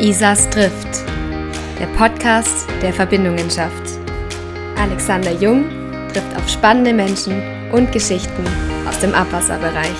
[0.00, 1.06] Isas Drift,
[1.80, 3.98] der Podcast, der Verbindungen schafft.
[4.78, 5.64] Alexander Jung
[6.12, 7.40] trifft auf spannende Menschen
[7.72, 8.44] und Geschichten
[8.86, 9.96] aus dem Abwasserbereich.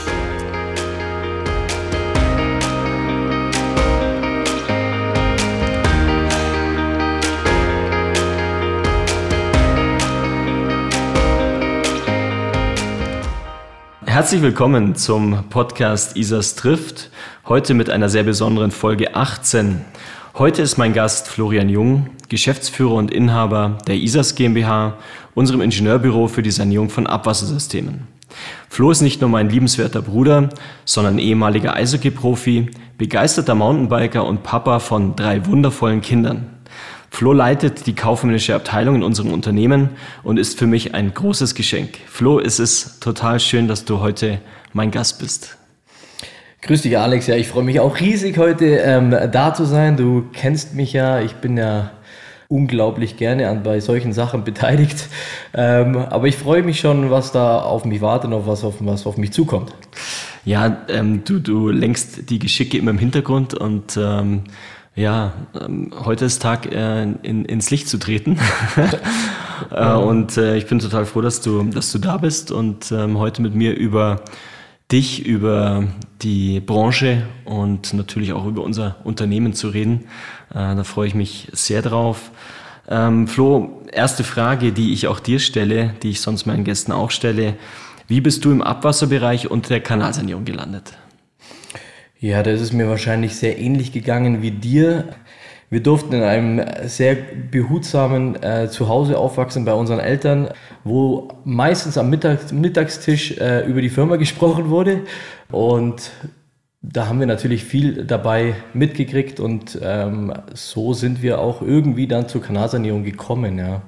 [14.04, 17.10] Herzlich willkommen zum Podcast Isas trifft.
[17.48, 19.84] Heute mit einer sehr besonderen Folge 18.
[20.34, 24.94] Heute ist mein Gast Florian Jung, Geschäftsführer und Inhaber der Isas GmbH,
[25.36, 28.08] unserem Ingenieurbüro für die Sanierung von Abwassersystemen.
[28.68, 30.48] Flo ist nicht nur mein liebenswerter Bruder,
[30.84, 36.48] sondern ehemaliger Eishockey-Profi, begeisterter Mountainbiker und Papa von drei wundervollen Kindern.
[37.10, 39.90] Flo leitet die kaufmännische Abteilung in unserem Unternehmen
[40.24, 41.90] und ist für mich ein großes Geschenk.
[42.08, 44.40] Flo, es ist total schön, dass du heute
[44.72, 45.56] mein Gast bist.
[46.66, 47.28] Grüß dich, Alex.
[47.28, 49.96] Ja, ich freue mich auch riesig, heute ähm, da zu sein.
[49.96, 51.20] Du kennst mich ja.
[51.20, 51.92] Ich bin ja
[52.48, 55.08] unglaublich gerne an bei solchen Sachen beteiligt.
[55.54, 59.06] Ähm, aber ich freue mich schon, was da auf mich wartet und was auf, was
[59.06, 59.72] auf mich zukommt.
[60.44, 64.42] Ja, ähm, du, du lenkst die Geschicke immer im Hintergrund und ähm,
[64.96, 68.40] ja, ähm, heute ist Tag, äh, in, ins Licht zu treten.
[69.70, 73.18] äh, und äh, ich bin total froh, dass du, dass du da bist und ähm,
[73.18, 74.20] heute mit mir über
[74.92, 75.84] dich, über
[76.22, 80.04] die Branche und natürlich auch über unser Unternehmen zu reden.
[80.50, 82.30] Äh, da freue ich mich sehr drauf.
[82.88, 87.10] Ähm, Flo, erste Frage, die ich auch dir stelle, die ich sonst meinen Gästen auch
[87.10, 87.54] stelle.
[88.06, 90.92] Wie bist du im Abwasserbereich und der Kanalsanierung gelandet?
[92.20, 95.08] Ja, das ist mir wahrscheinlich sehr ähnlich gegangen wie dir.
[95.68, 97.16] Wir durften in einem sehr
[97.50, 100.48] behutsamen äh, Zuhause aufwachsen bei unseren Eltern,
[100.84, 105.00] wo meistens am Mittag, Mittagstisch äh, über die Firma gesprochen wurde.
[105.50, 106.12] Und
[106.82, 112.28] da haben wir natürlich viel dabei mitgekriegt und ähm, so sind wir auch irgendwie dann
[112.28, 113.58] zur Kanalsanierung gekommen.
[113.58, 113.82] Ja.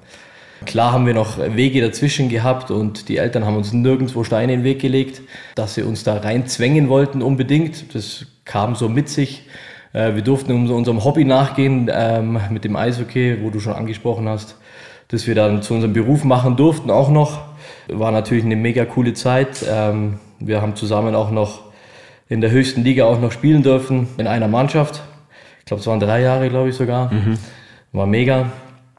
[0.66, 4.60] Klar haben wir noch Wege dazwischen gehabt und die Eltern haben uns nirgendwo Steine in
[4.60, 5.22] den Weg gelegt,
[5.54, 7.94] dass sie uns da reinzwängen wollten unbedingt.
[7.94, 9.44] Das kam so mit sich.
[9.92, 14.56] Äh, wir durften unserem Hobby nachgehen ähm, mit dem Eishockey, wo du schon angesprochen hast,
[15.08, 17.40] dass wir dann zu unserem Beruf machen durften auch noch.
[17.88, 19.64] War natürlich eine mega coole Zeit.
[19.68, 21.62] Ähm, wir haben zusammen auch noch
[22.28, 25.02] in der höchsten Liga auch noch spielen dürfen in einer Mannschaft.
[25.60, 27.12] Ich glaube, es waren drei Jahre, glaube ich sogar.
[27.12, 27.38] Mhm.
[27.92, 28.50] War mega.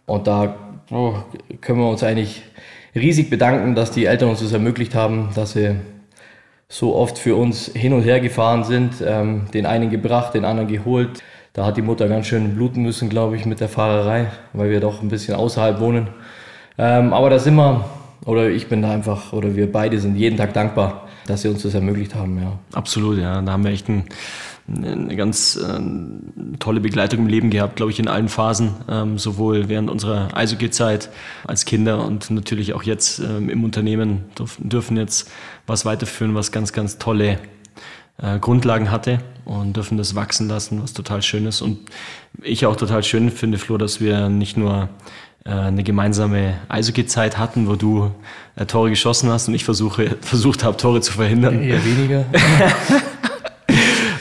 [0.06, 0.56] Und da
[0.92, 1.14] oh,
[1.62, 2.44] können wir uns eigentlich
[2.96, 5.76] riesig bedanken, dass die Eltern uns das ermöglicht haben, dass sie
[6.70, 10.70] so oft für uns hin und her gefahren sind, ähm, den einen gebracht, den anderen
[10.70, 11.24] geholt.
[11.54, 14.80] Da hat die Mutter ganz schön bluten müssen, glaube ich, mit der Fahrerei, weil wir
[14.80, 16.08] doch ein bisschen außerhalb wohnen.
[16.78, 17.86] Ähm, aber da sind wir,
[18.24, 21.64] oder ich bin da einfach, oder wir beide sind jeden Tag dankbar, dass sie uns
[21.64, 22.40] das ermöglicht haben.
[22.40, 22.60] Ja.
[22.74, 23.42] Absolut, ja.
[23.42, 24.06] Da haben wir echt ein
[24.76, 25.80] eine ganz äh,
[26.60, 31.10] tolle Begleitung im Leben gehabt, glaube ich, in allen Phasen, ähm, sowohl während unserer Eishockey-Zeit
[31.48, 35.32] als Kinder und natürlich auch jetzt ähm, im Unternehmen dürfen, dürfen jetzt
[35.66, 37.40] was weiterführen, was ganz, ganz tolle
[38.22, 41.62] äh, Grundlagen hatte und dürfen das wachsen lassen, was total schön ist.
[41.62, 41.80] Und
[42.44, 44.90] ich auch total schön finde, Flo, dass wir nicht nur
[45.46, 48.12] äh, eine gemeinsame Eishockey-Zeit hatten, wo du
[48.56, 51.62] äh, Tore geschossen hast und ich versuche, versucht habe, Tore zu verhindern.
[51.62, 52.26] Eher weniger.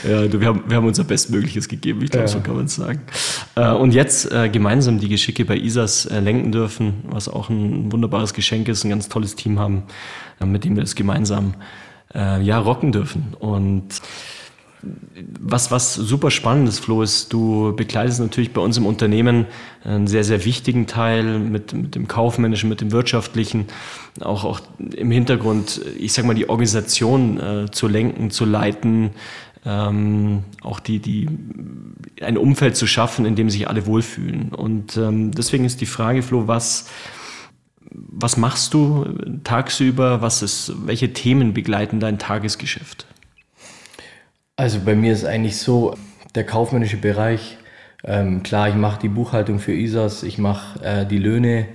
[0.09, 2.29] Ja, wir haben, wir haben unser Bestmögliches gegeben, ich glaube, ja.
[2.29, 3.01] so kann man es sagen.
[3.55, 7.93] Äh, und jetzt äh, gemeinsam die Geschicke bei ISAS äh, lenken dürfen, was auch ein
[7.93, 9.85] wunderbares Geschenk ist, ein ganz tolles Team haben,
[10.45, 11.55] mit dem wir das gemeinsam
[12.15, 13.35] ja, rocken dürfen.
[13.39, 14.01] Und
[15.41, 19.47] was, was super spannend ist, Flo, ist, du bekleidest natürlich bei uns im Unternehmen
[19.85, 23.67] einen sehr, sehr wichtigen Teil mit, mit dem kaufmännischen, mit dem wirtschaftlichen,
[24.21, 29.11] auch, auch im Hintergrund, ich sag mal, die Organisation äh, zu lenken, zu leiten,
[29.65, 31.29] ähm, auch die, die,
[32.21, 34.55] ein Umfeld zu schaffen, in dem sich alle wohlfühlen.
[34.55, 36.89] Und ähm, deswegen ist die Frage, Flo, was,
[37.91, 39.05] was machst du
[39.45, 40.23] tagsüber?
[40.23, 43.06] Was ist, welche Themen begleiten dein Tagesgeschäft?
[44.56, 45.94] Also bei mir ist eigentlich so,
[46.35, 47.59] der kaufmännische Bereich,
[48.05, 51.67] ähm, klar, ich mache die Buchhaltung für ISAS, ich mache äh, die Löhne,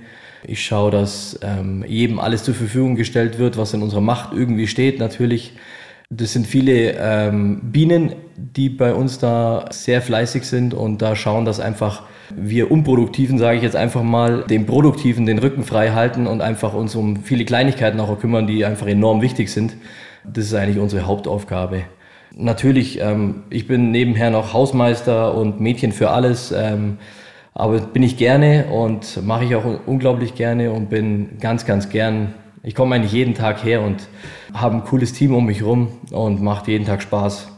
[0.46, 4.66] ich schaue, dass ähm, jedem alles zur Verfügung gestellt wird, was in unserer Macht irgendwie
[4.66, 5.54] steht, natürlich.
[6.16, 11.44] Das sind viele ähm, Bienen, die bei uns da sehr fleißig sind und da schauen,
[11.44, 12.02] dass einfach
[12.34, 16.72] wir Unproduktiven, sage ich jetzt einfach mal, dem Produktiven den Rücken frei halten und einfach
[16.72, 19.76] uns um viele Kleinigkeiten auch kümmern, die einfach enorm wichtig sind.
[20.24, 21.82] Das ist eigentlich unsere Hauptaufgabe.
[22.36, 26.98] Natürlich, ähm, ich bin nebenher noch Hausmeister und Mädchen für alles, ähm,
[27.54, 32.34] aber bin ich gerne und mache ich auch unglaublich gerne und bin ganz, ganz gern
[32.64, 34.08] ich komme eigentlich jeden Tag her und
[34.54, 37.48] habe ein cooles Team um mich rum und macht jeden Tag Spaß,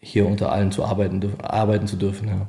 [0.00, 2.28] hier unter allen zu arbeiten, arbeiten zu dürfen.
[2.28, 2.46] Ja.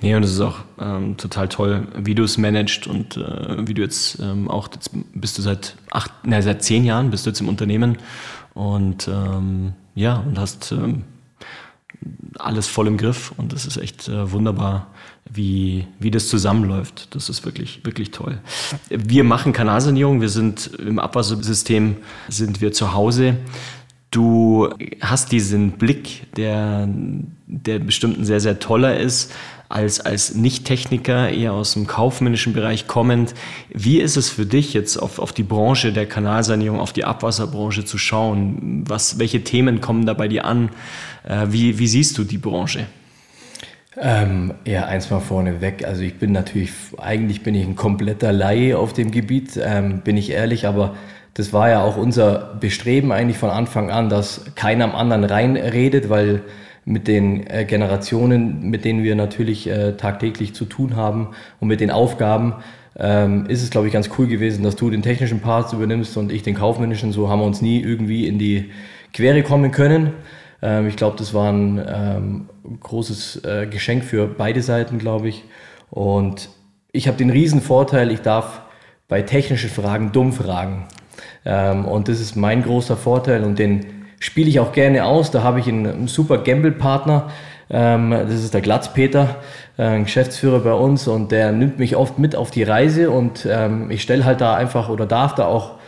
[0.00, 3.74] Nee, und es ist auch ähm, total toll, wie du es managst und äh, wie
[3.74, 7.30] du jetzt ähm, auch, jetzt bist du seit acht, ne, seit zehn Jahren bist du
[7.30, 7.98] jetzt im Unternehmen
[8.54, 11.04] und ähm, ja, und hast ähm,
[12.38, 14.88] alles voll im Griff und das ist echt äh, wunderbar,
[15.34, 17.14] wie, wie das zusammenläuft.
[17.14, 18.38] Das ist wirklich, wirklich toll.
[18.90, 21.96] Wir machen Kanalsanierung, wir sind im Abwassersystem,
[22.28, 23.36] sind wir zu Hause.
[24.10, 24.68] Du
[25.00, 26.86] hast diesen Blick, der,
[27.46, 29.32] der bestimmt ein sehr, sehr toller ist,
[29.70, 33.32] als, als Nicht-Techniker, eher aus dem kaufmännischen Bereich kommend.
[33.70, 37.86] Wie ist es für dich jetzt auf, auf die Branche der Kanalsanierung, auf die Abwasserbranche
[37.86, 38.84] zu schauen?
[38.86, 40.68] Was, welche Themen kommen da bei dir an?
[41.24, 42.86] Äh, wie, wie siehst du die Branche?
[44.00, 45.86] Ähm, ja, eins mal vorneweg.
[45.86, 50.16] Also ich bin natürlich, eigentlich bin ich ein kompletter Laie auf dem Gebiet, ähm, bin
[50.16, 50.96] ich ehrlich, aber
[51.34, 56.08] das war ja auch unser Bestreben eigentlich von Anfang an, dass keiner am anderen reinredet,
[56.08, 56.42] weil
[56.84, 61.28] mit den äh, Generationen, mit denen wir natürlich äh, tagtäglich zu tun haben
[61.60, 62.54] und mit den Aufgaben,
[62.98, 66.32] ähm, ist es, glaube ich, ganz cool gewesen, dass du den technischen Part übernimmst und
[66.32, 67.12] ich den kaufmännischen.
[67.12, 68.70] So haben wir uns nie irgendwie in die
[69.12, 70.12] Quere kommen können.
[70.62, 72.48] Ähm, ich glaube, das war ein ähm,
[72.80, 75.44] großes äh, Geschenk für beide Seiten, glaube ich.
[75.90, 76.48] Und
[76.92, 78.62] ich habe den riesen Vorteil, ich darf
[79.08, 80.86] bei technischen Fragen dumm fragen.
[81.44, 85.30] Ähm, und das ist mein großer Vorteil und den spiele ich auch gerne aus.
[85.30, 87.30] Da habe ich einen, einen super Gamble-Partner.
[87.68, 89.36] Ähm, das ist der Glatzpeter,
[89.76, 93.90] äh, Geschäftsführer bei uns und der nimmt mich oft mit auf die Reise und ähm,
[93.90, 95.78] ich stelle halt da einfach oder darf da auch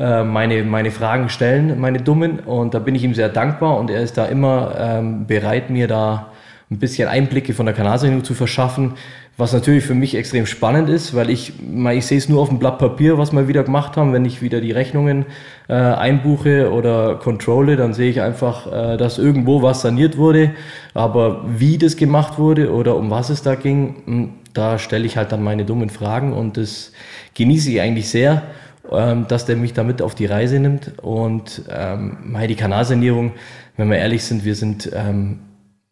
[0.00, 2.40] äh, meine, meine Fragen stellen, meine dummen.
[2.40, 5.88] Und da bin ich ihm sehr dankbar und er ist da immer ähm, bereit, mir
[5.88, 6.32] da
[6.70, 8.94] ein bisschen Einblicke von der Kanalsendung zu verschaffen,
[9.36, 11.52] was natürlich für mich extrem spannend ist, weil ich,
[11.92, 14.14] ich sehe es nur auf dem Blatt Papier, was wir wieder gemacht haben.
[14.14, 15.26] Wenn ich wieder die Rechnungen
[15.68, 20.52] äh, einbuche oder controle, dann sehe ich einfach, äh, dass irgendwo was saniert wurde.
[20.94, 25.18] Aber wie das gemacht wurde oder um was es da ging, hm, da stelle ich
[25.18, 26.92] halt dann meine dummen Fragen und das
[27.34, 28.42] genieße ich eigentlich sehr
[28.90, 30.98] ähm, dass der mich damit auf die Reise nimmt.
[31.02, 33.32] Und ähm, die Kanalsanierung,
[33.76, 35.40] wenn wir ehrlich sind, wir sind ähm,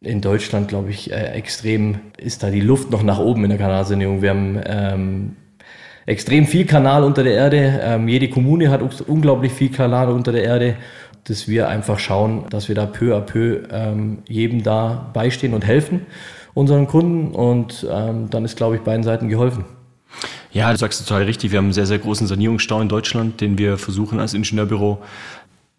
[0.01, 3.59] in Deutschland, glaube ich, äh, extrem, ist da die Luft noch nach oben in der
[3.59, 4.23] Kanalsanierung.
[4.23, 5.37] Wir haben ähm,
[6.07, 7.81] extrem viel Kanal unter der Erde.
[7.83, 10.77] Ähm, jede Kommune hat unglaublich viel Kanal unter der Erde,
[11.25, 15.67] dass wir einfach schauen, dass wir da peu à peu ähm, jedem da beistehen und
[15.67, 16.07] helfen,
[16.55, 17.35] unseren Kunden.
[17.35, 19.65] Und ähm, dann ist, glaube ich, beiden Seiten geholfen.
[20.53, 21.53] Ja, du sagst total richtig.
[21.53, 25.03] Wir haben einen sehr, sehr großen Sanierungsstau in Deutschland, den wir versuchen als Ingenieurbüro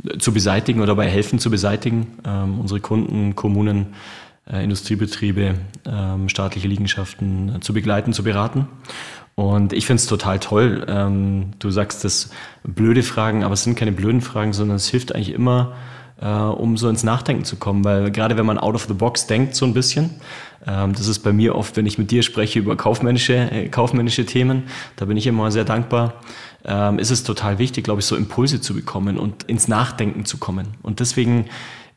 [0.05, 2.19] äh, zu beseitigen oder dabei helfen zu beseitigen.
[2.25, 3.95] Ähm, unsere Kunden, Kommunen,
[4.51, 5.55] äh, Industriebetriebe,
[5.85, 8.67] ähm, staatliche Liegenschaften äh, zu begleiten, zu beraten.
[9.35, 10.85] Und ich finde es total toll.
[10.89, 12.29] Ähm, du sagst das
[12.63, 15.73] blöde Fragen, aber es sind keine blöden Fragen, sondern es hilft eigentlich immer,
[16.25, 17.83] um so ins Nachdenken zu kommen.
[17.83, 20.11] Weil gerade wenn man out of the box denkt, so ein bisschen,
[20.67, 24.25] ähm, das ist bei mir oft, wenn ich mit dir spreche über kaufmännische, äh, kaufmännische
[24.25, 24.63] Themen,
[24.97, 26.15] da bin ich immer sehr dankbar,
[26.65, 30.37] ähm, ist es total wichtig, glaube ich, so Impulse zu bekommen und ins Nachdenken zu
[30.37, 30.67] kommen.
[30.81, 31.45] Und deswegen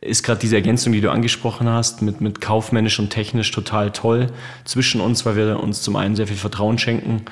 [0.01, 4.29] ist gerade diese Ergänzung, die du angesprochen hast, mit, mit kaufmännisch und technisch total toll
[4.65, 7.23] zwischen uns, weil wir uns zum einen sehr viel Vertrauen schenken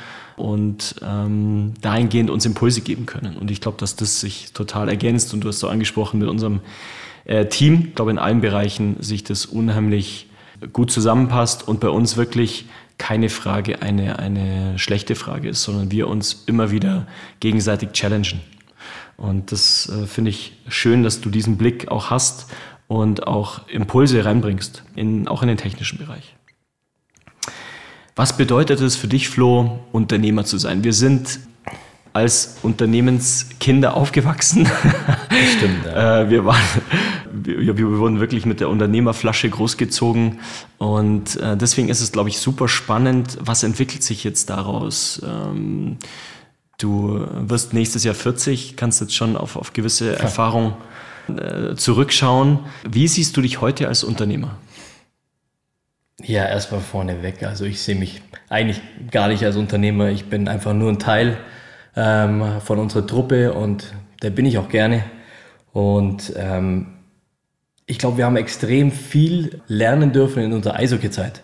[0.40, 3.36] und ähm, dahingehend uns Impulse geben können.
[3.36, 6.60] Und ich glaube, dass das sich total ergänzt und du hast so angesprochen mit unserem
[7.24, 10.26] äh, Team, ich glaube in allen Bereichen sich das unheimlich
[10.72, 12.66] gut zusammenpasst und bei uns wirklich
[12.98, 17.06] keine Frage eine, eine schlechte Frage ist, sondern wir uns immer wieder
[17.40, 18.40] gegenseitig challengen.
[19.16, 22.46] Und das äh, finde ich schön, dass du diesen Blick auch hast
[22.88, 26.34] und auch Impulse reinbringst, in, auch in den technischen Bereich.
[28.20, 30.84] Was bedeutet es für dich, Flo, Unternehmer zu sein?
[30.84, 31.40] Wir sind
[32.12, 34.68] als Unternehmenskinder aufgewachsen.
[35.56, 35.86] Stimmt.
[35.86, 36.20] Ja.
[36.20, 36.60] Äh, wir, waren,
[37.32, 40.40] wir, wir, wurden wirklich mit der Unternehmerflasche großgezogen
[40.76, 45.22] und äh, deswegen ist es, glaube ich, super spannend, was entwickelt sich jetzt daraus.
[45.24, 45.96] Ähm,
[46.76, 50.18] du wirst nächstes Jahr 40, kannst jetzt schon auf, auf gewisse ja.
[50.18, 50.74] Erfahrung
[51.28, 52.58] äh, zurückschauen.
[52.86, 54.58] Wie siehst du dich heute als Unternehmer?
[56.24, 57.42] Ja, erstmal vorneweg.
[57.42, 60.08] Also ich sehe mich eigentlich gar nicht als Unternehmer.
[60.08, 61.36] Ich bin einfach nur ein Teil
[61.96, 65.04] ähm, von unserer Truppe und da bin ich auch gerne.
[65.72, 66.88] Und ähm,
[67.86, 71.42] ich glaube, wir haben extrem viel lernen dürfen in unserer Eishockey-Zeit.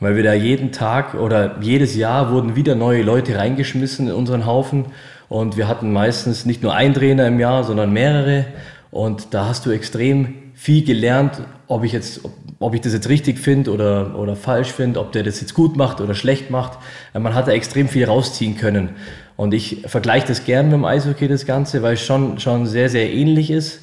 [0.00, 4.46] Weil wir da jeden Tag oder jedes Jahr wurden wieder neue Leute reingeschmissen in unseren
[4.46, 4.86] Haufen.
[5.28, 8.46] Und wir hatten meistens nicht nur einen Trainer im Jahr, sondern mehrere.
[8.90, 12.20] Und da hast du extrem viel gelernt, ob ich jetzt,
[12.58, 15.76] ob ich das jetzt richtig finde oder, oder falsch finde, ob der das jetzt gut
[15.76, 16.78] macht oder schlecht macht.
[17.12, 18.90] Man hat da extrem viel rausziehen können.
[19.36, 22.88] Und ich vergleiche das gern mit dem Eishockey, das Ganze, weil es schon, schon sehr,
[22.88, 23.80] sehr ähnlich ist.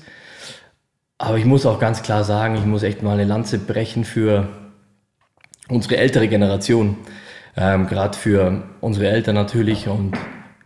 [1.18, 4.48] Aber ich muss auch ganz klar sagen, ich muss echt mal eine Lanze brechen für
[5.70, 6.98] unsere ältere Generation,
[7.56, 10.18] ähm, gerade für unsere Eltern natürlich und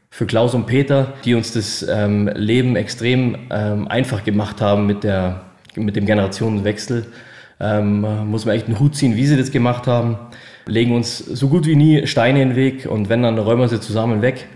[0.10, 5.04] für Klaus und Peter, die uns das ähm, Leben extrem ähm, einfach gemacht haben mit,
[5.04, 5.47] der,
[5.78, 7.06] mit dem Generationenwechsel.
[7.60, 10.18] Ähm, muss man echt einen Hut ziehen, wie sie das gemacht haben.
[10.68, 13.68] Legen uns so gut wie nie Steine in den Weg und wenn, dann räumen wir
[13.68, 14.48] sie zusammen weg.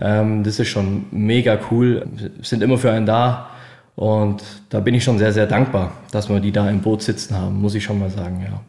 [0.00, 2.06] Ähm, das ist schon mega cool,
[2.42, 3.50] sind immer für einen da
[3.94, 7.34] und da bin ich schon sehr, sehr dankbar, dass wir die da im Boot sitzen
[7.36, 8.60] haben, muss ich schon mal sagen, ja.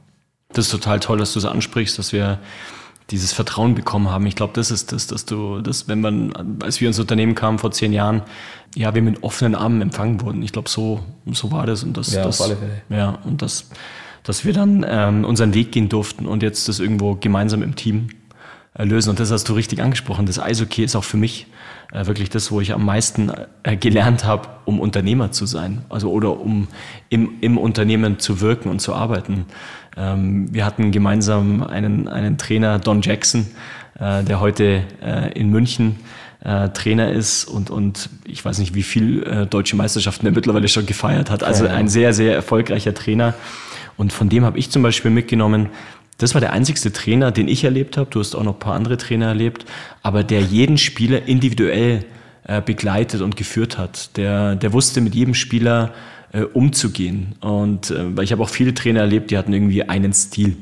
[0.53, 2.39] Das ist total toll, dass du es das ansprichst, dass wir
[3.09, 4.25] dieses Vertrauen bekommen haben.
[4.25, 7.57] Ich glaube, das ist das, dass du, dass wenn man, als wir ins Unternehmen kamen
[7.57, 8.21] vor zehn Jahren,
[8.77, 10.43] ja, wir mit offenen Armen empfangen wurden.
[10.43, 10.99] Ich glaube, so,
[11.31, 12.81] so war das und das, ja, das, auf alle Fälle.
[12.89, 13.69] ja, und das,
[14.23, 18.09] dass wir dann ähm, unseren Weg gehen durften und jetzt das irgendwo gemeinsam im Team
[18.75, 19.09] äh, lösen.
[19.09, 20.27] Und das hast du richtig angesprochen.
[20.27, 21.47] Das Eishockey ist auch für mich
[21.91, 23.31] äh, wirklich das, wo ich am meisten
[23.63, 25.81] äh, gelernt habe, um Unternehmer zu sein.
[25.89, 26.67] Also oder um
[27.09, 29.45] im, im Unternehmen zu wirken und zu arbeiten.
[29.97, 33.47] Ähm, wir hatten gemeinsam einen, einen Trainer, Don Jackson,
[33.99, 35.95] äh, der heute äh, in München
[36.47, 40.69] äh, Trainer ist und, und ich weiß nicht, wie viel äh, deutsche Meisterschaften er mittlerweile
[40.69, 41.43] schon gefeiert hat.
[41.43, 43.33] Also ein sehr, sehr erfolgreicher Trainer.
[43.97, 45.67] Und von dem habe ich zum Beispiel mitgenommen,
[46.17, 48.09] das war der einzigste Trainer, den ich erlebt habe.
[48.09, 49.65] Du hast auch noch ein paar andere Trainer erlebt,
[50.01, 52.05] aber der jeden Spieler individuell
[52.45, 54.15] äh, begleitet und geführt hat.
[54.15, 55.93] Der, der wusste mit jedem Spieler
[56.31, 57.35] äh, umzugehen.
[57.41, 60.55] Und äh, weil ich habe auch viele Trainer erlebt, die hatten irgendwie einen Stil.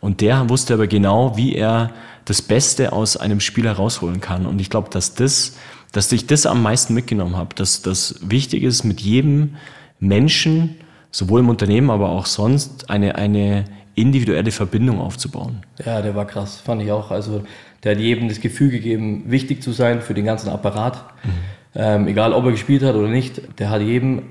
[0.00, 1.92] Und der wusste aber genau, wie er
[2.24, 4.46] das Beste aus einem Spieler rausholen kann.
[4.46, 5.56] Und ich glaube, dass das,
[5.92, 9.56] dass ich das am meisten mitgenommen habe, dass das wichtig ist, mit jedem
[9.98, 10.76] Menschen,
[11.10, 15.62] sowohl im Unternehmen, aber auch sonst, eine, eine individuelle Verbindung aufzubauen.
[15.84, 17.10] Ja, der war krass, fand ich auch.
[17.10, 17.42] Also
[17.82, 21.04] der hat jedem das Gefühl gegeben, wichtig zu sein für den ganzen Apparat.
[21.24, 21.30] Mhm.
[21.74, 24.22] Ähm, egal, ob er gespielt hat oder nicht, der hat jedem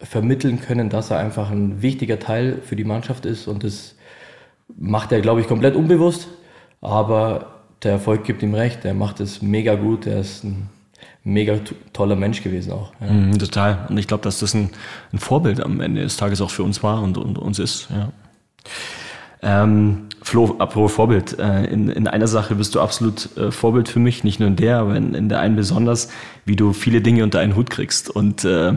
[0.00, 3.94] vermitteln können, dass er einfach ein wichtiger Teil für die Mannschaft ist und das
[4.76, 6.28] macht er, glaube ich, komplett unbewusst,
[6.86, 7.46] aber
[7.82, 10.68] der Erfolg gibt ihm recht, er macht es mega gut, er ist ein
[11.24, 11.58] mega
[11.92, 12.92] toller Mensch gewesen auch.
[13.00, 13.12] Ja.
[13.12, 13.86] Mhm, total.
[13.88, 14.70] Und ich glaube, dass das ein,
[15.12, 17.88] ein, Vorbild am Ende des Tages auch für uns war und, und uns ist.
[17.90, 18.12] Ja.
[19.42, 23.98] Ähm, Flo, apropos Vorbild, äh, in, in einer Sache bist du absolut äh, Vorbild für
[23.98, 26.10] mich, nicht nur in der, aber in, in der einen besonders,
[26.44, 28.08] wie du viele Dinge unter einen Hut kriegst.
[28.08, 28.74] Und äh,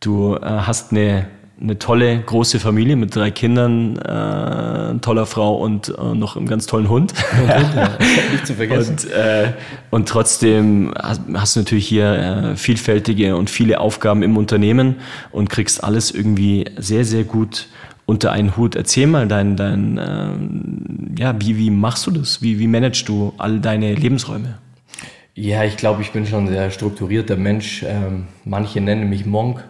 [0.00, 1.26] du äh, hast eine,
[1.60, 6.66] eine tolle große Familie mit drei Kindern, äh, toller Frau und äh, noch einem ganz
[6.66, 7.14] tollen Hund.
[8.32, 8.96] nicht zu vergessen.
[8.96, 9.52] Und, äh,
[9.90, 14.96] und trotzdem hast, hast, du natürlich hier äh, vielfältige und viele Aufgaben im Unternehmen
[15.30, 17.68] und kriegst alles irgendwie sehr, sehr gut
[18.06, 18.74] unter einen Hut.
[18.74, 22.42] Erzähl mal dein, dein äh, ja, wie, wie machst du das?
[22.42, 24.58] Wie, wie managst du all deine Lebensräume?
[25.36, 27.82] Ja, ich glaube, ich bin schon ein sehr strukturierter Mensch.
[27.82, 29.64] Ähm, manche nennen mich Monk,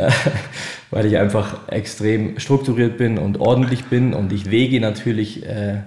[0.90, 5.78] weil ich einfach extrem strukturiert bin und ordentlich bin und ich wege natürlich äh,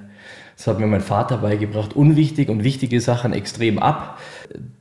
[0.57, 1.95] das hat mir mein Vater beigebracht.
[1.95, 4.19] Unwichtig und wichtige Sachen extrem ab.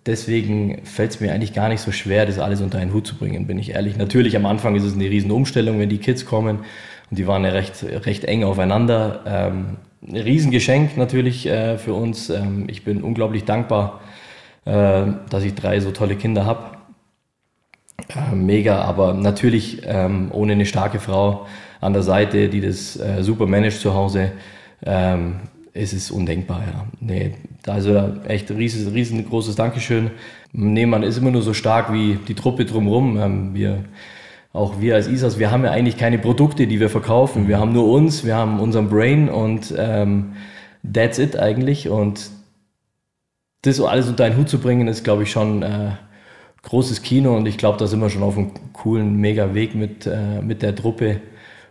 [0.06, 3.14] Deswegen fällt es mir eigentlich gar nicht so schwer, das alles unter einen Hut zu
[3.16, 3.98] bringen, bin ich ehrlich.
[3.98, 6.60] Natürlich am Anfang ist es eine riesen Umstellung, wenn die Kids kommen
[7.10, 9.20] und die waren ja recht, recht eng aufeinander.
[9.26, 9.76] Ähm,
[10.08, 12.30] ein Riesengeschenk natürlich äh, für uns.
[12.30, 14.00] Ähm, ich bin unglaublich dankbar,
[14.64, 16.75] äh, dass ich drei so tolle Kinder habe.
[18.08, 21.46] Äh, mega, aber natürlich ähm, ohne eine starke Frau
[21.80, 24.32] an der Seite, die das äh, super managt zu Hause,
[24.84, 25.36] ähm,
[25.72, 26.86] es ist undenkbar, ja.
[27.00, 27.34] Nee,
[27.66, 30.10] also echt riesen, riesengroßes Dankeschön.
[30.52, 33.18] Nee, man ist immer nur so stark wie die Truppe drumherum.
[33.18, 33.84] Ähm, wir,
[34.52, 37.46] auch wir als ISAS, wir haben ja eigentlich keine Produkte, die wir verkaufen.
[37.46, 40.32] Wir haben nur uns, wir haben unseren Brain und ähm,
[40.90, 41.90] that's it eigentlich.
[41.90, 42.30] Und
[43.62, 45.90] das alles unter einen Hut zu bringen, ist, glaube ich, schon äh,
[46.66, 50.06] großes Kino und ich glaube, da sind wir schon auf einem coolen, mega Weg mit,
[50.06, 51.20] äh, mit der Truppe.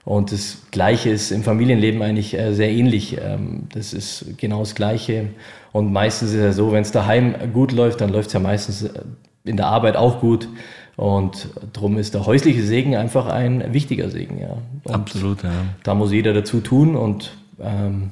[0.05, 3.17] Und das Gleiche ist im Familienleben eigentlich äh, sehr ähnlich.
[3.19, 5.29] Ähm, das ist genau das Gleiche.
[5.73, 8.39] Und meistens ist es ja so, wenn es daheim gut läuft, dann läuft es ja
[8.39, 9.01] meistens äh,
[9.43, 10.47] in der Arbeit auch gut.
[10.95, 14.39] Und darum ist der häusliche Segen einfach ein wichtiger Segen.
[14.39, 14.57] Ja.
[14.93, 15.51] Absolut, ja.
[15.83, 18.11] Da muss jeder dazu tun und ähm,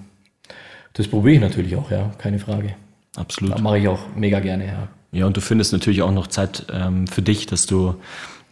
[0.93, 2.75] das probiere ich natürlich auch, ja, keine Frage.
[3.15, 3.55] Absolut.
[3.55, 4.87] Da mache ich auch mega gerne, ja.
[5.13, 7.96] Ja, und du findest natürlich auch noch Zeit ähm, für dich, dass du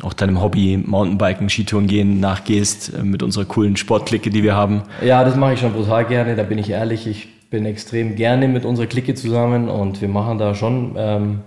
[0.01, 4.83] auch deinem Hobby Mountainbiken, Skitouren gehen nachgehst äh, mit unserer coolen Sportklicke, die wir haben.
[5.03, 7.07] Ja, das mache ich schon brutal gerne, da bin ich ehrlich.
[7.07, 11.39] Ich bin extrem gerne mit unserer Clique zusammen und wir machen da schon ähm,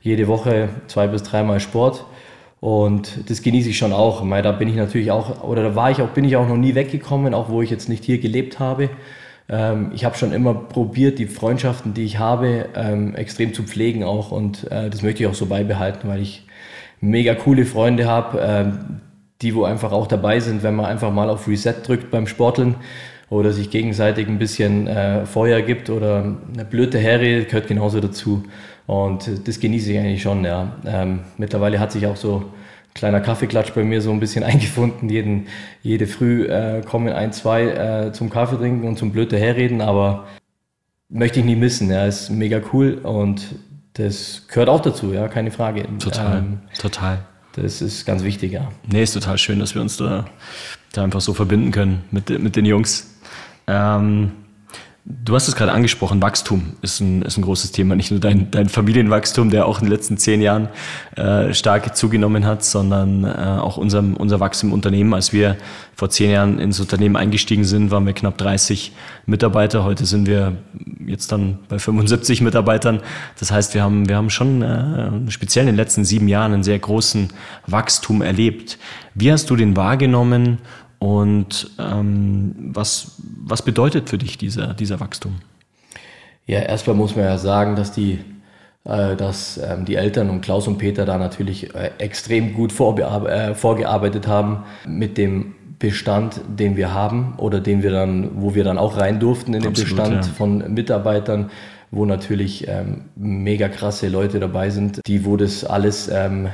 [0.00, 2.06] jede Woche zwei bis dreimal Sport.
[2.58, 4.24] Und das genieße ich schon auch.
[4.42, 6.74] Da bin ich natürlich auch, oder da war ich auch, bin ich auch noch nie
[6.74, 8.88] weggekommen, auch wo ich jetzt nicht hier gelebt habe.
[9.52, 14.02] Ähm, ich habe schon immer probiert, die Freundschaften, die ich habe, ähm, extrem zu pflegen
[14.02, 14.32] auch.
[14.32, 16.46] Und äh, das möchte ich auch so beibehalten, weil ich
[17.00, 18.64] mega coole Freunde habe, äh,
[19.42, 22.76] die wo einfach auch dabei sind, wenn man einfach mal auf Reset drückt beim Sporteln
[23.28, 28.44] oder sich gegenseitig ein bisschen äh, Feuer gibt oder eine blöde Herre gehört genauso dazu.
[28.86, 30.76] Und das genieße ich eigentlich schon, ja.
[30.86, 32.44] Ähm, mittlerweile hat sich auch so
[32.94, 35.08] kleiner Kaffeeklatsch bei mir so ein bisschen eingefunden.
[35.08, 35.46] Jeden,
[35.82, 40.26] jede Früh äh, kommen ein, zwei äh, zum Kaffee trinken und zum blöde herreden, aber
[41.08, 41.90] möchte ich nie missen.
[41.90, 43.54] Ja, ist mega cool und
[43.94, 45.86] das gehört auch dazu, ja, keine Frage.
[45.98, 47.18] Total, ähm, total.
[47.54, 48.70] Das ist ganz wichtig, ja.
[48.90, 50.24] Nee, ist total schön, dass wir uns da,
[50.92, 53.14] da einfach so verbinden können mit, mit den Jungs.
[53.66, 54.32] Ähm,
[55.04, 57.96] Du hast es gerade angesprochen, Wachstum ist ein, ist ein großes Thema.
[57.96, 60.68] Nicht nur dein, dein Familienwachstum, der auch in den letzten zehn Jahren
[61.16, 65.12] äh, stark zugenommen hat, sondern äh, auch unser, unser Wachstum im Unternehmen.
[65.12, 65.56] Als wir
[65.96, 68.92] vor zehn Jahren ins Unternehmen eingestiegen sind, waren wir knapp 30
[69.26, 69.82] Mitarbeiter.
[69.82, 70.58] Heute sind wir
[71.04, 73.00] jetzt dann bei 75 Mitarbeitern.
[73.40, 76.62] Das heißt, wir haben, wir haben schon äh, speziell in den letzten sieben Jahren einen
[76.62, 77.28] sehr großen
[77.66, 78.78] Wachstum erlebt.
[79.14, 80.58] Wie hast du den wahrgenommen
[81.02, 85.40] und ähm, was, was bedeutet für dich dieser, dieser Wachstum?
[86.46, 88.20] Ja, erstmal muss man ja sagen, dass die,
[88.84, 93.54] äh, dass, ähm, die Eltern und Klaus und Peter da natürlich äh, extrem gut äh,
[93.56, 98.78] vorgearbeitet haben mit dem Bestand, den wir haben oder den wir dann, wo wir dann
[98.78, 100.32] auch rein durften in den Absolut, Bestand ja.
[100.32, 101.50] von Mitarbeitern,
[101.90, 106.46] wo natürlich ähm, mega krasse Leute dabei sind, die wo das alles ähm,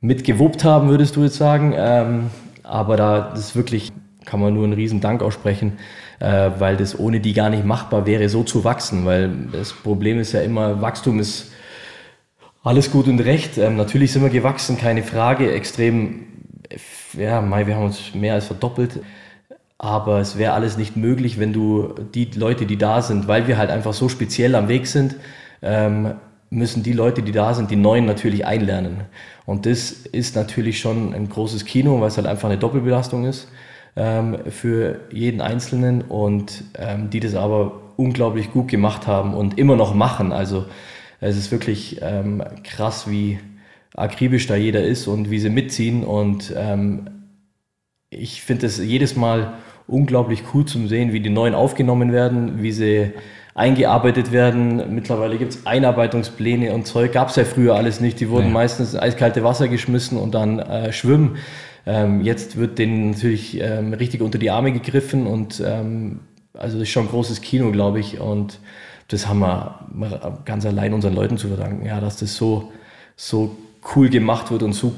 [0.00, 1.74] mitgewuppt haben, würdest du jetzt sagen.
[1.76, 2.30] Ähm,
[2.68, 3.92] aber da ist wirklich,
[4.24, 5.78] kann man nur einen riesen Dank aussprechen,
[6.20, 9.04] äh, weil das ohne die gar nicht machbar wäre, so zu wachsen.
[9.04, 11.50] Weil das Problem ist ja immer, Wachstum ist
[12.62, 13.56] alles gut und recht.
[13.58, 15.50] Ähm, natürlich sind wir gewachsen, keine Frage.
[15.52, 16.26] Extrem,
[17.14, 19.00] ja, wir haben uns mehr als verdoppelt.
[19.78, 23.56] Aber es wäre alles nicht möglich, wenn du die Leute, die da sind, weil wir
[23.56, 25.14] halt einfach so speziell am Weg sind,
[25.62, 26.14] ähm,
[26.50, 29.02] müssen die Leute, die da sind, die Neuen natürlich einlernen.
[29.46, 33.48] Und das ist natürlich schon ein großes Kino, weil es halt einfach eine Doppelbelastung ist
[33.96, 39.76] ähm, für jeden Einzelnen und ähm, die das aber unglaublich gut gemacht haben und immer
[39.76, 40.32] noch machen.
[40.32, 40.66] Also
[41.20, 43.40] es ist wirklich ähm, krass, wie
[43.94, 46.04] akribisch da jeder ist und wie sie mitziehen.
[46.04, 47.10] Und ähm,
[48.10, 49.54] ich finde es jedes Mal
[49.88, 53.12] unglaublich cool zu sehen, wie die Neuen aufgenommen werden, wie sie
[53.58, 54.94] eingearbeitet werden.
[54.94, 57.12] Mittlerweile gibt es Einarbeitungspläne und Zeug.
[57.12, 58.20] Gab es ja früher alles nicht.
[58.20, 58.52] Die wurden ja.
[58.52, 61.36] meistens ins eiskalte Wasser geschmissen und dann äh, schwimmen.
[61.84, 66.20] Ähm, jetzt wird denen natürlich ähm, richtig unter die Arme gegriffen und ähm,
[66.54, 68.20] also das ist schon ein großes Kino, glaube ich.
[68.20, 68.60] Und
[69.08, 72.72] das haben wir ganz allein unseren Leuten zu verdanken, ja, dass das so,
[73.16, 73.56] so
[73.94, 74.92] cool gemacht wird und so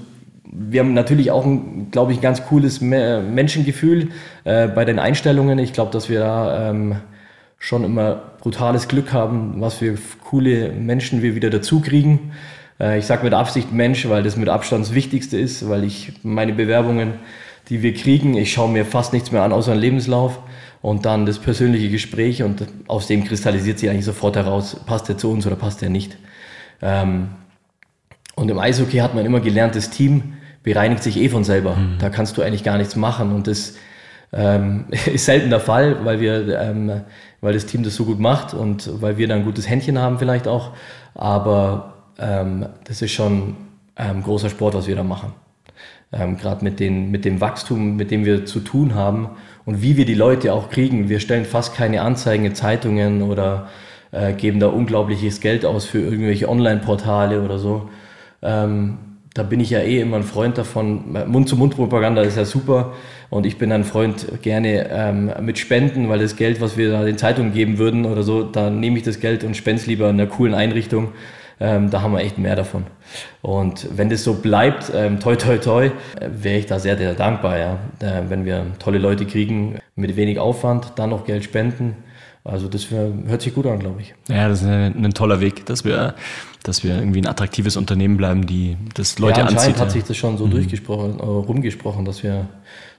[0.53, 4.09] wir haben natürlich auch, ein, glaube ich, ein ganz cooles Menschengefühl
[4.43, 5.61] äh, bei den Einstellungen.
[5.61, 6.97] Ich glaube, dass wir da ähm,
[7.61, 12.33] schon immer brutales Glück haben, was für coole Menschen wir wieder dazu kriegen.
[12.81, 16.15] Äh, ich sage mit Absicht Mensch, weil das mit Abstand das Wichtigste ist, weil ich
[16.25, 17.15] meine Bewerbungen,
[17.69, 20.41] die wir kriegen, ich schaue mir fast nichts mehr an außer einen Lebenslauf
[20.83, 25.19] und dann das persönliche Gespräch und aus dem kristallisiert sich eigentlich sofort heraus, passt er
[25.19, 26.17] zu uns oder passt er nicht.
[26.81, 27.29] Ähm,
[28.35, 31.77] und im Eishockey hat man immer gelernt, das Team bereinigt sich eh von selber.
[31.77, 31.99] Mhm.
[31.99, 33.75] Da kannst du eigentlich gar nichts machen und das
[34.33, 37.03] ähm, ist selten der Fall, weil wir ähm,
[37.41, 40.19] weil das Team das so gut macht und weil wir da ein gutes Händchen haben
[40.19, 40.73] vielleicht auch.
[41.15, 43.57] Aber ähm, das ist schon
[43.97, 45.33] ähm, großer Sport, was wir da machen.
[46.13, 49.31] Ähm, Gerade mit, mit dem Wachstum, mit dem wir zu tun haben
[49.65, 51.09] und wie wir die Leute auch kriegen.
[51.09, 53.69] Wir stellen fast keine Anzeigen in Zeitungen oder
[54.13, 57.89] äh, geben da unglaubliches Geld aus für irgendwelche Online-Portale oder so.
[58.43, 58.99] Ähm,
[59.35, 61.17] da bin ich ja eh immer ein Freund davon.
[61.29, 62.95] Mund-zu-Mund-Propaganda ist ja super
[63.31, 67.05] und ich bin ein Freund gerne ähm, mit Spenden, weil das Geld, was wir da
[67.05, 70.11] den Zeitungen geben würden oder so, da nehme ich das Geld und spende es lieber
[70.11, 71.13] in einer coolen Einrichtung.
[71.61, 72.87] Ähm, da haben wir echt mehr davon.
[73.43, 75.91] Und wenn das so bleibt, ähm, toi toi toi,
[76.21, 77.79] wäre ich da sehr, sehr dankbar, ja.
[78.01, 81.97] Äh, wenn wir tolle Leute kriegen, mit wenig Aufwand, dann noch Geld spenden.
[82.43, 84.15] Also das wär, hört sich gut an, glaube ich.
[84.29, 86.15] Ja, das ist ein, ein toller Weg, dass wir
[86.63, 89.59] dass wir irgendwie ein attraktives Unternehmen bleiben, die das Leute ja, anzieht.
[89.59, 90.51] Anscheinend hat sich das schon so mhm.
[90.53, 92.49] durchgesprochen, äh, rumgesprochen, dass wir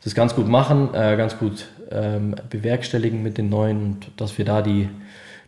[0.04, 4.46] das ganz gut machen, äh, ganz gut ähm, bewerkstelligen mit den neuen und dass wir
[4.46, 4.90] da die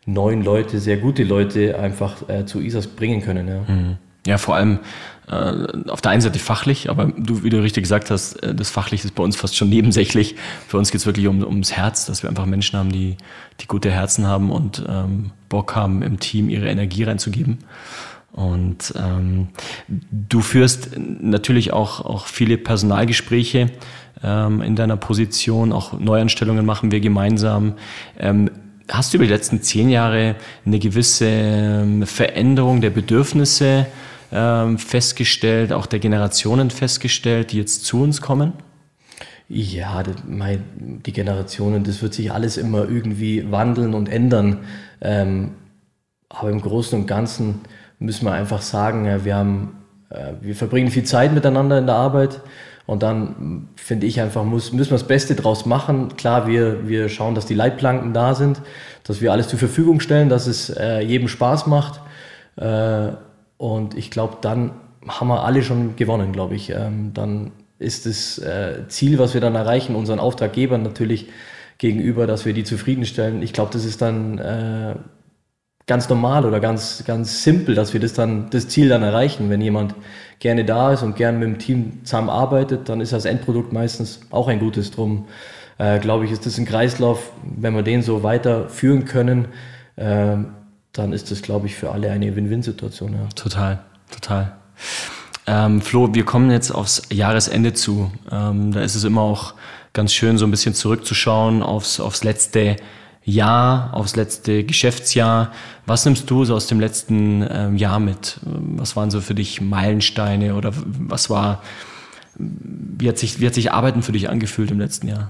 [0.06, 3.48] neuen Leute, sehr gute Leute einfach äh, zu ISAS bringen können.
[3.48, 3.98] Ja, mhm.
[4.26, 4.80] Ja vor allem
[5.28, 8.70] äh, auf der einen Seite fachlich, aber du, wie du richtig gesagt hast, äh, das
[8.70, 10.36] Fachliche ist bei uns fast schon nebensächlich.
[10.68, 13.18] Für uns geht es wirklich um, ums Herz, dass wir einfach Menschen haben, die,
[13.62, 17.60] die gute Herzen haben und ähm, Bock haben, im Team ihre Energie reinzugeben.
[18.34, 19.50] Und ähm,
[19.88, 23.70] du führst natürlich auch, auch viele Personalgespräche
[24.24, 27.74] ähm, in deiner Position, auch Neuanstellungen machen wir gemeinsam.
[28.18, 28.50] Ähm,
[28.90, 33.86] hast du über die letzten zehn Jahre eine gewisse ähm, Veränderung der Bedürfnisse
[34.34, 38.54] ähm, festgestellt, auch der Generationen festgestellt, die jetzt zu uns kommen?
[39.48, 44.60] Ja, die Generationen, das wird sich alles immer irgendwie wandeln und ändern.
[45.02, 45.52] Ähm,
[46.30, 47.62] aber im Großen und Ganzen
[48.00, 52.42] müssen wir einfach sagen, wir haben, äh, wir verbringen viel Zeit miteinander in der Arbeit.
[52.86, 56.18] Und dann finde ich einfach, muss, müssen wir das Beste draus machen.
[56.18, 58.62] Klar, wir, wir schauen, dass die Leitplanken da sind,
[59.04, 62.02] dass wir alles zur Verfügung stellen, dass es äh, jedem Spaß macht.
[62.58, 63.12] Äh,
[63.58, 64.72] und ich glaube, dann
[65.08, 66.70] haben wir alle schon gewonnen, glaube ich.
[66.70, 71.28] Ähm, dann ist das äh, Ziel, was wir dann erreichen, unseren Auftraggebern natürlich
[71.78, 73.42] gegenüber, dass wir die zufriedenstellen.
[73.42, 74.96] Ich glaube, das ist dann äh,
[75.86, 79.50] ganz normal oder ganz, ganz simpel, dass wir das dann, das Ziel dann erreichen.
[79.50, 79.96] Wenn jemand
[80.40, 84.48] gerne da ist und gerne mit dem Team zusammenarbeitet, dann ist das Endprodukt meistens auch
[84.48, 84.92] ein gutes.
[84.92, 85.26] Drum,
[85.78, 89.48] äh, glaube ich, ist das ein Kreislauf, wenn wir den so weiterführen können,
[89.98, 90.38] äh,
[90.94, 93.14] dann ist das, glaube ich, für alle eine Win-Win-Situation.
[93.14, 93.28] Ja.
[93.36, 93.80] Total,
[94.12, 94.56] total.
[95.46, 98.12] Ähm, Flo, wir kommen jetzt aufs Jahresende zu.
[98.32, 99.56] Ähm, da ist es immer auch
[99.92, 102.78] ganz schön, so ein bisschen zurückzuschauen aufs, aufs letzte
[103.26, 105.52] Jahr, aufs letzte Geschäftsjahr.
[105.86, 108.40] Was nimmst du so aus dem letzten ähm, Jahr mit?
[108.44, 111.64] Was waren so für dich Meilensteine oder was war,
[112.36, 115.30] wie hat sich, wie hat sich Arbeiten für dich angefühlt im letzten Jahr?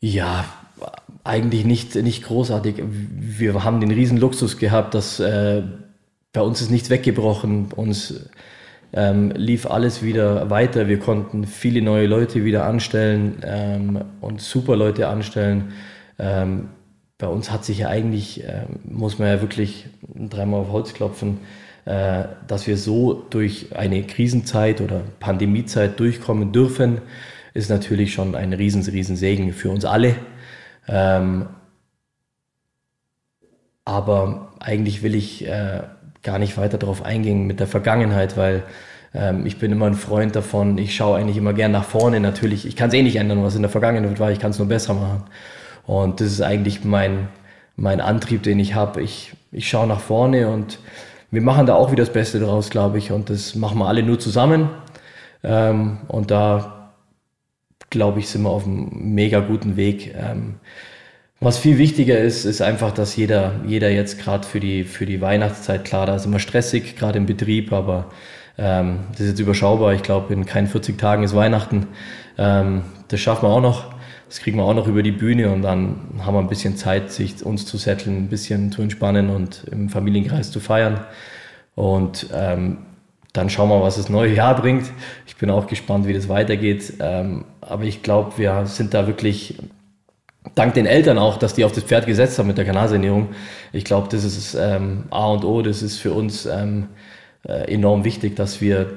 [0.00, 0.44] Ja,
[1.24, 2.82] eigentlich nicht, nicht großartig.
[2.86, 5.62] Wir haben den riesen Luxus gehabt, dass äh,
[6.32, 7.72] bei uns ist nichts weggebrochen.
[7.76, 8.28] Uns
[8.92, 10.88] ähm, lief alles wieder weiter.
[10.88, 15.72] Wir konnten viele neue Leute wieder anstellen ähm, und super Leute anstellen.
[16.18, 16.68] Ähm,
[17.18, 21.38] bei uns hat sich ja eigentlich, äh, muss man ja wirklich dreimal auf Holz klopfen,
[21.84, 27.00] äh, dass wir so durch eine Krisenzeit oder Pandemiezeit durchkommen dürfen,
[27.54, 30.16] ist natürlich schon ein riesen, riesen Segen für uns alle.
[30.88, 31.48] Ähm,
[33.84, 35.82] aber eigentlich will ich äh,
[36.22, 38.62] gar nicht weiter darauf eingehen mit der Vergangenheit, weil
[39.14, 42.20] ähm, ich bin immer ein Freund davon, ich schaue eigentlich immer gern nach vorne.
[42.20, 44.58] Natürlich, ich kann es eh nicht ändern, was in der Vergangenheit war, ich kann es
[44.58, 45.24] nur besser machen.
[45.86, 47.28] Und das ist eigentlich mein,
[47.76, 49.02] mein Antrieb, den ich habe.
[49.02, 50.78] Ich, ich schaue nach vorne und
[51.30, 53.10] wir machen da auch wieder das Beste draus, glaube ich.
[53.10, 54.70] Und das machen wir alle nur zusammen.
[55.42, 56.81] Ähm, und da,
[57.92, 60.14] glaube ich, sind wir auf einem mega guten Weg.
[60.16, 60.54] Ähm,
[61.38, 65.20] was viel wichtiger ist, ist einfach, dass jeder, jeder jetzt gerade für die, für die
[65.20, 68.10] Weihnachtszeit, klar, da ist immer stressig, gerade im Betrieb, aber
[68.58, 69.92] ähm, das ist jetzt überschaubar.
[69.94, 71.88] Ich glaube, in keinen 40 Tagen ist Weihnachten.
[72.38, 73.92] Ähm, das schaffen wir auch noch.
[74.28, 77.12] Das kriegen wir auch noch über die Bühne und dann haben wir ein bisschen Zeit,
[77.12, 81.00] sich uns zu setteln, ein bisschen zu entspannen und im Familienkreis zu feiern.
[81.74, 82.78] Und ähm,
[83.32, 84.90] dann schauen wir, was das neue Jahr bringt.
[85.26, 86.94] Ich bin auch gespannt, wie das weitergeht.
[87.00, 89.56] Ähm, aber ich glaube, wir sind da wirklich
[90.54, 93.28] dank den Eltern auch, dass die auf das Pferd gesetzt haben mit der Kanalsanierung.
[93.72, 96.88] Ich glaube, das ist ähm, A und O, das ist für uns ähm,
[97.48, 98.92] äh, enorm wichtig, dass wir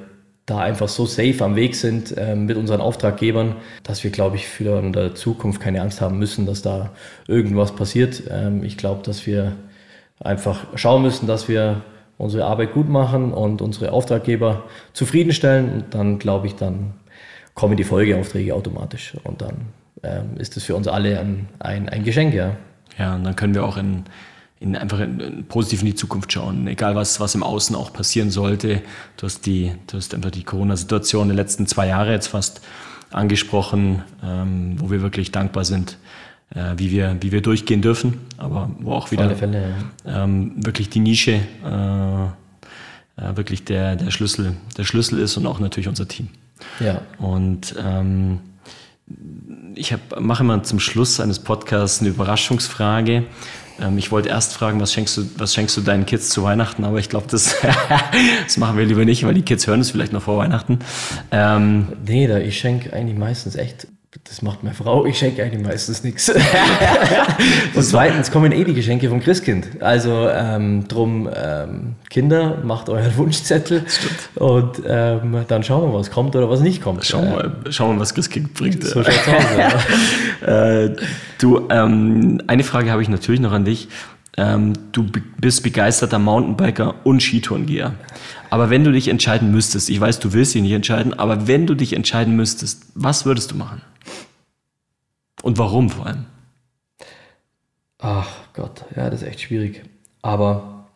[0.45, 4.47] da einfach so safe am Weg sind ähm, mit unseren Auftraggebern, dass wir, glaube ich,
[4.47, 6.91] für in der Zukunft keine Angst haben müssen, dass da
[7.27, 8.23] irgendwas passiert.
[8.29, 9.53] Ähm, ich glaube, dass wir
[10.19, 11.81] einfach schauen müssen, dass wir
[12.17, 16.93] unsere Arbeit gut machen und unsere Auftraggeber zufriedenstellen und dann, glaube ich, dann
[17.53, 19.67] kommen die Folgeaufträge automatisch und dann
[20.03, 22.55] ähm, ist das für uns alle ein, ein, ein Geschenk, ja.
[22.97, 24.03] Ja, und dann können wir auch in,
[24.59, 27.91] in einfach in, in positiv in die Zukunft schauen, egal was, was im Außen auch
[27.91, 28.81] passieren sollte.
[29.17, 32.61] Du hast, die, du hast einfach die Corona-Situation der letzten zwei Jahre jetzt fast
[33.11, 35.97] angesprochen, ähm, wo wir wirklich dankbar sind,
[36.53, 39.73] äh, wie, wir, wie wir durchgehen dürfen, aber wo auch wieder Fälle,
[40.05, 40.23] ja.
[40.23, 42.25] ähm, wirklich die Nische äh,
[43.17, 46.29] äh, wirklich der, der, Schlüssel, der Schlüssel ist und auch natürlich unser Team.
[46.79, 47.01] Ja.
[47.17, 48.39] Und ähm,
[49.75, 53.23] ich hab, mache immer zum Schluss eines Podcasts eine Überraschungsfrage.
[53.79, 56.83] Ähm, ich wollte erst fragen, was schenkst, du, was schenkst du deinen Kids zu Weihnachten,
[56.83, 57.55] aber ich glaube, das,
[58.43, 60.79] das machen wir lieber nicht, weil die Kids hören es vielleicht noch vor Weihnachten.
[61.31, 63.87] Ähm, nee, da, ich schenke eigentlich meistens echt
[64.23, 66.29] das macht meine Frau, ich schenke eigentlich meistens nichts.
[67.75, 69.81] und zweitens kommen eh die Geschenke vom Christkind.
[69.81, 73.85] Also ähm, drum, ähm, Kinder, macht euren Wunschzettel
[74.35, 77.05] und ähm, dann schauen wir, was kommt oder was nicht kommt.
[77.05, 78.83] Schauen wir, mal, schauen wir was Christkind bringt.
[78.83, 79.43] So schaut's aus,
[80.43, 80.81] ja.
[80.85, 80.95] äh,
[81.39, 83.89] du, ähm, eine Frage habe ich natürlich noch an dich.
[84.37, 85.05] Ähm, du
[85.39, 87.93] bist begeisterter Mountainbiker und Skitourengeher.
[88.49, 91.67] Aber wenn du dich entscheiden müsstest, ich weiß, du willst dich nicht entscheiden, aber wenn
[91.67, 93.81] du dich entscheiden müsstest, was würdest du machen?
[95.45, 96.25] Und warum vor allem?
[97.99, 99.83] Ach Gott, ja, das ist echt schwierig.
[100.23, 100.87] Aber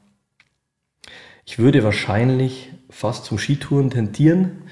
[1.45, 4.63] ich würde wahrscheinlich fast zum Skitouren tendieren,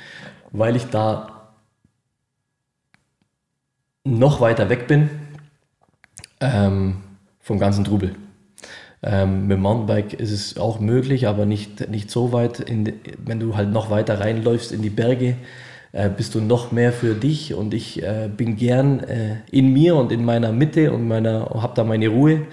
[0.50, 1.54] weil ich da
[4.04, 5.12] noch weiter weg bin
[6.40, 7.04] ähm,
[7.40, 8.16] vom ganzen Trubel.
[9.04, 13.40] Ähm, mit dem Mountainbike ist es auch möglich, aber nicht, nicht so weit, in, wenn
[13.40, 15.38] du halt noch weiter reinläufst in die Berge,
[15.98, 17.54] äh, bist du noch mehr für dich?
[17.54, 21.74] Und ich äh, bin gern äh, in mir und in meiner Mitte und meiner, habe
[21.76, 22.46] da meine Ruhe.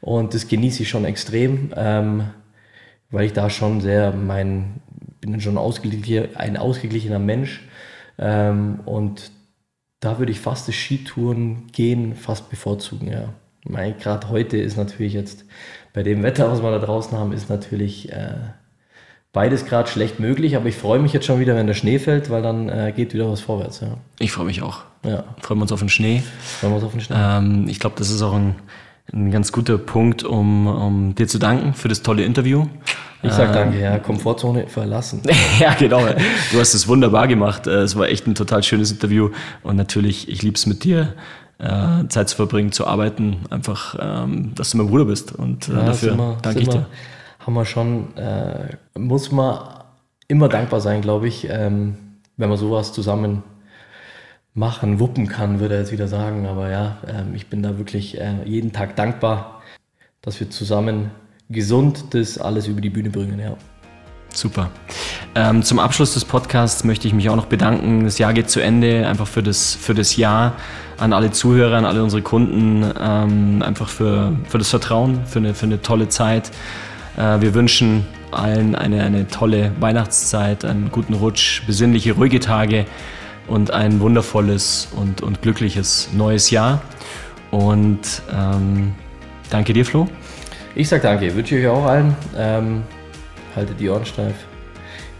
[0.00, 2.24] Und das genieße ich schon extrem, ähm,
[3.10, 4.80] weil ich da schon sehr mein,
[5.20, 7.66] bin schon ausgeglichen, ein ausgeglichener Mensch.
[8.18, 9.32] Ähm, und
[9.98, 13.28] da würde ich fast das Skitouren gehen fast bevorzugen, ja.
[13.98, 15.46] Gerade heute ist natürlich jetzt
[15.94, 18.34] bei dem Wetter, was wir da draußen haben, ist natürlich äh,
[19.34, 22.30] beides gerade schlecht möglich, aber ich freue mich jetzt schon wieder, wenn der Schnee fällt,
[22.30, 23.80] weil dann äh, geht wieder was vorwärts.
[23.80, 23.98] Ja.
[24.18, 24.80] Ich freue mich auch.
[25.04, 25.24] Ja.
[25.42, 26.22] Freuen wir uns auf den Schnee.
[26.60, 27.16] Freuen wir uns auf den Schnee.
[27.18, 28.54] Ähm, ich glaube, das ist auch ein,
[29.12, 32.66] ein ganz guter Punkt, um, um dir zu danken für das tolle Interview.
[33.24, 35.22] Ich sag ähm, danke, ja, Komfortzone verlassen.
[35.58, 36.06] ja, genau.
[36.52, 37.66] Du hast es wunderbar gemacht.
[37.66, 39.30] Äh, es war echt ein total schönes Interview.
[39.64, 41.14] Und natürlich, ich liebe es mit dir,
[41.58, 43.38] äh, Zeit zu verbringen, zu arbeiten.
[43.50, 45.32] Einfach, ähm, dass du mein Bruder bist.
[45.32, 46.86] Und äh, ja, dafür danke ich dir.
[47.46, 49.84] Haben wir schon, äh, muss man
[50.28, 51.96] immer dankbar sein, glaube ich, ähm,
[52.36, 53.42] wenn man sowas zusammen
[54.54, 56.46] machen, wuppen kann, würde er jetzt wieder sagen.
[56.46, 59.62] Aber ja, ähm, ich bin da wirklich äh, jeden Tag dankbar,
[60.22, 61.10] dass wir zusammen
[61.50, 63.56] gesund das alles über die Bühne bringen, ja.
[64.32, 64.70] Super.
[65.36, 68.04] Ähm, zum Abschluss des Podcasts möchte ich mich auch noch bedanken.
[68.04, 70.54] Das Jahr geht zu Ende, einfach für das, für das Jahr
[70.98, 75.54] an alle Zuhörer, an alle unsere Kunden, ähm, einfach für, für das Vertrauen, für eine,
[75.54, 76.50] für eine tolle Zeit.
[77.16, 82.86] Äh, wir wünschen allen eine, eine tolle Weihnachtszeit, einen guten Rutsch, besinnliche, ruhige Tage
[83.46, 86.82] und ein wundervolles und, und glückliches neues Jahr.
[87.50, 88.94] Und ähm,
[89.50, 90.08] danke dir, Flo.
[90.74, 92.16] Ich sage danke, wünsche ich euch auch allen.
[92.36, 92.82] Ähm,
[93.54, 94.34] haltet die Ohren steif.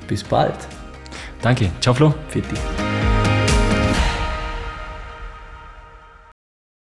[0.09, 0.57] Bis bald.
[1.41, 1.71] Danke.
[1.81, 2.15] Ciao, Flo.
[2.29, 2.94] Für dich.